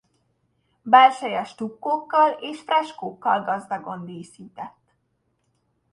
[0.81, 4.93] Belseje stukkókkal és freskókkal gazdagon díszített.